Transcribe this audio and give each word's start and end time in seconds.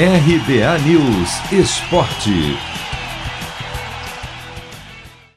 RBA 0.00 0.78
News 0.86 1.50
Esporte. 1.50 2.30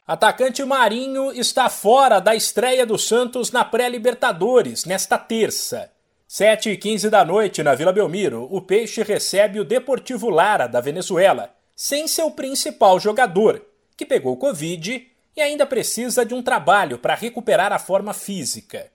Atacante 0.06 0.64
Marinho 0.64 1.32
está 1.32 1.68
fora 1.68 2.20
da 2.20 2.36
estreia 2.36 2.86
do 2.86 2.96
Santos 2.96 3.50
na 3.50 3.64
pré-Libertadores 3.64 4.84
nesta 4.84 5.18
terça. 5.18 5.90
7 6.28 6.70
e 6.70 6.76
15 6.76 7.10
da 7.10 7.24
noite 7.24 7.60
na 7.60 7.74
Vila 7.74 7.92
Belmiro, 7.92 8.46
o 8.52 8.60
Peixe 8.60 9.02
recebe 9.02 9.58
o 9.58 9.64
Deportivo 9.64 10.30
Lara 10.30 10.68
da 10.68 10.80
Venezuela, 10.80 11.52
sem 11.74 12.06
seu 12.06 12.30
principal 12.30 13.00
jogador, 13.00 13.60
que 13.96 14.06
pegou 14.06 14.36
Covid 14.36 15.08
e 15.36 15.40
ainda 15.40 15.66
precisa 15.66 16.24
de 16.24 16.34
um 16.34 16.40
trabalho 16.40 16.98
para 16.98 17.16
recuperar 17.16 17.72
a 17.72 17.80
forma 17.80 18.14
física. 18.14 18.86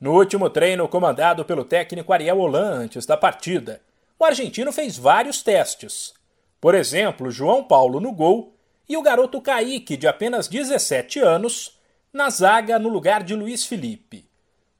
No 0.00 0.14
último 0.14 0.50
treino 0.50 0.88
comandado 0.88 1.44
pelo 1.44 1.64
técnico 1.64 2.12
Ariel 2.12 2.40
Holan 2.40 2.72
antes 2.72 3.06
da 3.06 3.16
partida, 3.16 3.80
o 4.22 4.24
argentino 4.24 4.70
fez 4.72 4.96
vários 4.96 5.42
testes. 5.42 6.14
Por 6.60 6.76
exemplo, 6.76 7.28
João 7.28 7.64
Paulo 7.64 7.98
no 7.98 8.12
gol 8.12 8.54
e 8.88 8.96
o 8.96 9.02
garoto 9.02 9.40
Kaique, 9.40 9.96
de 9.96 10.06
apenas 10.06 10.46
17 10.46 11.18
anos, 11.18 11.76
na 12.12 12.30
zaga 12.30 12.78
no 12.78 12.88
lugar 12.88 13.24
de 13.24 13.34
Luiz 13.34 13.64
Felipe. 13.64 14.24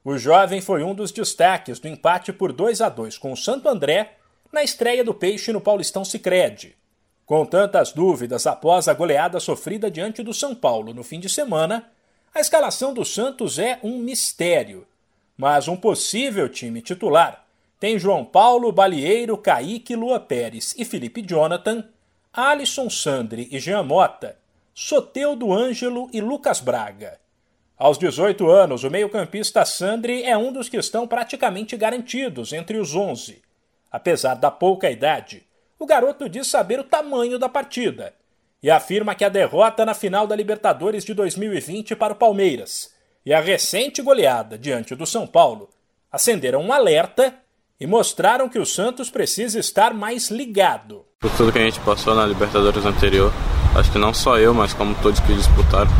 O 0.01 0.17
jovem 0.17 0.61
foi 0.61 0.81
um 0.81 0.95
dos 0.95 1.11
destaques 1.11 1.77
do 1.77 1.89
empate 1.89 2.31
por 2.31 2.53
2 2.53 2.79
a 2.79 2.87
2 2.87 3.17
com 3.17 3.33
o 3.33 3.37
Santo 3.37 3.67
André 3.67 4.13
na 4.49 4.63
estreia 4.63 5.03
do 5.03 5.13
Peixe 5.13 5.51
no 5.51 5.59
Paulistão 5.59 6.05
Sicredi. 6.05 6.77
Com 7.25 7.45
tantas 7.45 7.91
dúvidas 7.91 8.47
após 8.47 8.87
a 8.87 8.93
goleada 8.93 9.41
sofrida 9.41 9.91
diante 9.91 10.23
do 10.23 10.33
São 10.33 10.55
Paulo 10.55 10.93
no 10.93 11.03
fim 11.03 11.19
de 11.19 11.27
semana, 11.27 11.91
a 12.33 12.39
escalação 12.39 12.93
do 12.93 13.03
Santos 13.03 13.59
é 13.59 13.77
um 13.83 13.97
mistério 13.97 14.87
mas 15.35 15.67
um 15.67 15.75
possível 15.75 16.47
time 16.47 16.81
titular 16.81 17.43
tem 17.83 17.99
João 17.99 18.23
Paulo, 18.23 18.71
Balieiro, 18.71 19.37
Kaique, 19.37 19.93
Lua 19.93 20.17
Pérez 20.17 20.73
e 20.77 20.85
Felipe 20.85 21.21
Jonathan, 21.21 21.83
Alisson 22.31 22.89
Sandri 22.89 23.49
e 23.51 23.59
Jean 23.59 23.83
Mota, 23.83 24.37
Soteudo 24.73 25.51
Ângelo 25.51 26.09
e 26.13 26.21
Lucas 26.21 26.61
Braga. 26.61 27.19
Aos 27.77 27.97
18 27.97 28.49
anos, 28.49 28.85
o 28.85 28.89
meio-campista 28.89 29.65
Sandri 29.65 30.23
é 30.23 30.37
um 30.37 30.53
dos 30.53 30.69
que 30.69 30.77
estão 30.77 31.05
praticamente 31.05 31.75
garantidos 31.75 32.53
entre 32.53 32.77
os 32.77 32.95
11. 32.95 33.41
Apesar 33.91 34.35
da 34.35 34.49
pouca 34.49 34.89
idade, 34.89 35.43
o 35.77 35.85
garoto 35.85 36.29
diz 36.29 36.47
saber 36.47 36.79
o 36.79 36.85
tamanho 36.85 37.37
da 37.37 37.49
partida 37.49 38.13
e 38.63 38.71
afirma 38.71 39.13
que 39.13 39.25
a 39.25 39.29
derrota 39.29 39.85
na 39.85 39.93
final 39.93 40.25
da 40.25 40.37
Libertadores 40.37 41.03
de 41.03 41.13
2020 41.13 41.97
para 41.97 42.13
o 42.13 42.15
Palmeiras 42.15 42.93
e 43.25 43.33
a 43.33 43.41
recente 43.41 44.01
goleada 44.01 44.57
diante 44.57 44.95
do 44.95 45.05
São 45.05 45.27
Paulo 45.27 45.69
acenderam 46.09 46.61
um 46.61 46.71
alerta 46.71 47.42
e 47.83 47.85
mostraram 47.85 48.47
que 48.47 48.57
o 48.57 48.65
Santos 48.65 49.09
precisa 49.09 49.59
estar 49.59 49.93
mais 49.93 50.31
ligado. 50.31 51.01
Por 51.19 51.29
tudo 51.31 51.51
que 51.51 51.59
a 51.59 51.63
gente 51.63 51.81
passou 51.81 52.15
na 52.15 52.25
Libertadores 52.25 52.85
anterior, 52.85 53.29
acho 53.75 53.91
que 53.91 53.97
não 53.97 54.13
só 54.13 54.37
eu, 54.37 54.53
mas 54.53 54.71
como 54.71 54.95
todos 55.01 55.19
que 55.19 55.33
disputaram 55.33 55.91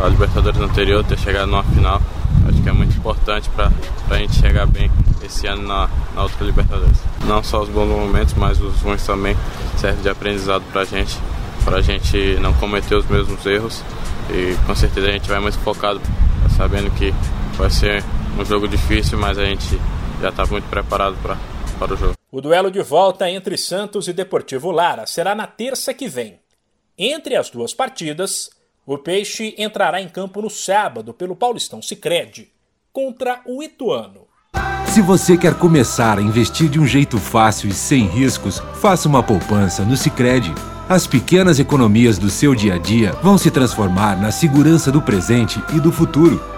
a 0.00 0.06
Libertadores 0.06 0.60
anterior, 0.60 1.02
ter 1.02 1.18
chegado 1.18 1.48
numa 1.48 1.64
final, 1.64 2.00
acho 2.48 2.62
que 2.62 2.68
é 2.68 2.72
muito 2.72 2.96
importante 2.96 3.50
para 3.50 3.72
a 4.10 4.14
gente 4.16 4.34
chegar 4.34 4.64
bem 4.68 4.88
esse 5.20 5.48
ano 5.48 5.66
na, 5.66 5.90
na 6.14 6.22
outra 6.22 6.46
Libertadores. 6.46 6.96
Não 7.24 7.42
só 7.42 7.62
os 7.62 7.68
bons 7.68 7.88
momentos, 7.88 8.34
mas 8.34 8.60
os 8.60 8.80
ruins 8.80 9.04
também 9.04 9.36
servem 9.76 10.00
de 10.00 10.08
aprendizado 10.08 10.62
para 10.70 10.82
a 10.82 10.84
gente, 10.84 11.18
para 11.64 11.78
a 11.78 11.82
gente 11.82 12.38
não 12.40 12.54
cometer 12.54 12.94
os 12.94 13.06
mesmos 13.06 13.44
erros 13.44 13.82
e 14.30 14.56
com 14.68 14.74
certeza 14.76 15.08
a 15.08 15.10
gente 15.10 15.28
vai 15.28 15.40
muito 15.40 15.58
focado 15.58 16.00
sabendo 16.56 16.92
que 16.92 17.12
vai 17.56 17.70
ser 17.70 18.04
um 18.38 18.44
jogo 18.44 18.68
difícil, 18.68 19.18
mas 19.18 19.36
a 19.36 19.44
gente 19.44 19.80
já 20.20 20.28
está 20.30 20.46
muito 20.46 20.68
preparado 20.68 21.16
pra, 21.22 21.36
para 21.78 21.94
o 21.94 21.96
jogo. 21.96 22.14
O 22.30 22.40
duelo 22.40 22.70
de 22.70 22.82
volta 22.82 23.30
entre 23.30 23.56
Santos 23.56 24.08
e 24.08 24.12
Deportivo 24.12 24.70
Lara 24.70 25.06
será 25.06 25.34
na 25.34 25.46
terça 25.46 25.94
que 25.94 26.08
vem. 26.08 26.38
Entre 26.96 27.36
as 27.36 27.48
duas 27.48 27.72
partidas, 27.72 28.50
o 28.84 28.98
Peixe 28.98 29.54
entrará 29.56 30.00
em 30.00 30.08
campo 30.08 30.42
no 30.42 30.50
sábado 30.50 31.14
pelo 31.14 31.36
Paulistão 31.36 31.80
Sicredi 31.80 32.50
contra 32.92 33.40
o 33.46 33.62
Ituano. 33.62 34.26
Se 34.86 35.00
você 35.00 35.36
quer 35.36 35.54
começar 35.54 36.18
a 36.18 36.22
investir 36.22 36.68
de 36.68 36.80
um 36.80 36.86
jeito 36.86 37.18
fácil 37.18 37.68
e 37.68 37.72
sem 37.72 38.06
riscos, 38.06 38.58
faça 38.80 39.08
uma 39.08 39.22
poupança 39.22 39.84
no 39.84 39.96
Sicredi. 39.96 40.52
As 40.88 41.06
pequenas 41.06 41.60
economias 41.60 42.18
do 42.18 42.30
seu 42.30 42.54
dia 42.54 42.74
a 42.74 42.78
dia 42.78 43.12
vão 43.22 43.38
se 43.38 43.50
transformar 43.50 44.20
na 44.20 44.32
segurança 44.32 44.90
do 44.90 45.02
presente 45.02 45.62
e 45.76 45.78
do 45.78 45.92
futuro. 45.92 46.57